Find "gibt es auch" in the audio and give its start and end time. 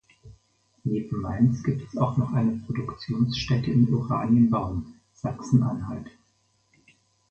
1.61-2.17